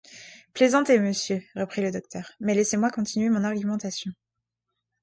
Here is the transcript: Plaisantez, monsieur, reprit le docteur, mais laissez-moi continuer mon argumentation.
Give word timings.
Plaisantez, 0.55 0.97
monsieur, 0.97 1.43
reprit 1.55 1.83
le 1.83 1.91
docteur, 1.91 2.31
mais 2.39 2.55
laissez-moi 2.55 2.89
continuer 2.89 3.29
mon 3.29 3.43
argumentation. 3.43 4.11